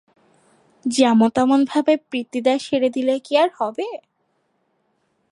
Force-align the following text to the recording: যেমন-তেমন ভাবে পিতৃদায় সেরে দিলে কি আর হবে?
যেমন-তেমন 0.85 1.59
ভাবে 1.65 1.93
পিতৃদায় 2.09 2.59
সেরে 2.59 2.89
দিলে 2.89 3.15
কি 3.19 3.33
আর 3.37 3.49
হবে? 3.59 3.87